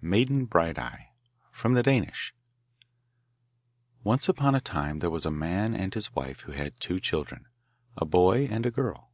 Maiden 0.00 0.46
Bright 0.46 0.78
eye 0.78 1.10
From 1.52 1.74
the 1.74 1.82
Danish 1.82 2.34
Once, 4.04 4.26
upon 4.26 4.54
a 4.54 4.58
time 4.62 5.00
there 5.00 5.10
was 5.10 5.26
a 5.26 5.30
man 5.30 5.74
and 5.74 5.92
his 5.92 6.14
wife 6.14 6.40
who 6.40 6.52
had 6.52 6.80
two 6.80 6.98
children, 6.98 7.44
a 7.94 8.06
boy 8.06 8.46
and 8.46 8.64
a 8.64 8.70
girl. 8.70 9.10